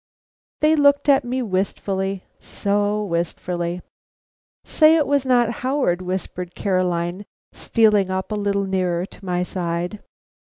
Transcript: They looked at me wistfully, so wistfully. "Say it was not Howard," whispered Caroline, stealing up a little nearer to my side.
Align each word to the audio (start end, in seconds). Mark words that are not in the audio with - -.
They 0.61 0.75
looked 0.75 1.09
at 1.09 1.23
me 1.23 1.43
wistfully, 1.43 2.23
so 2.39 3.03
wistfully. 3.05 3.83
"Say 4.65 4.95
it 4.95 5.05
was 5.05 5.27
not 5.27 5.51
Howard," 5.61 6.01
whispered 6.01 6.55
Caroline, 6.55 7.23
stealing 7.53 8.09
up 8.09 8.31
a 8.31 8.35
little 8.35 8.65
nearer 8.65 9.05
to 9.05 9.23
my 9.23 9.43
side. 9.43 10.01